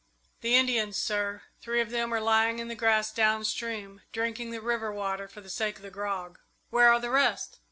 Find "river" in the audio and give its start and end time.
4.59-4.91